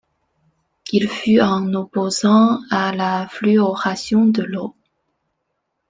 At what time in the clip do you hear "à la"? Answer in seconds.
2.71-3.27